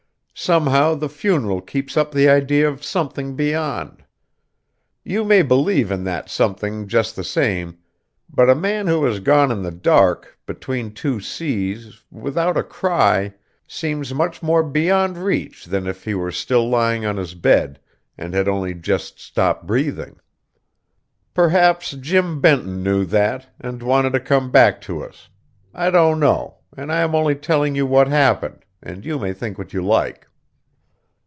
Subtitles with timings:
[0.33, 4.03] Somehow the funeral keeps up the idea of something beyond.
[5.03, 7.77] You may believe in that something just the same;
[8.27, 13.35] but a man who has gone in the dark, between two seas, without a cry,
[13.67, 17.79] seems much more beyond reach than if he were still lying on his bed,
[18.17, 20.15] and had only just stopped breathing.
[21.35, 25.29] Perhaps Jim Benton knew that, and wanted to come back to us.
[25.71, 29.59] I don't know, and I am only telling you what happened, and you may think
[29.59, 30.27] what you like.